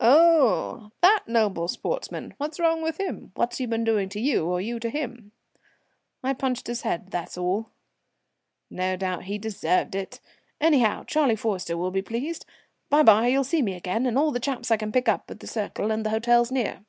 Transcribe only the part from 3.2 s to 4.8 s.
What's he been doing to you or you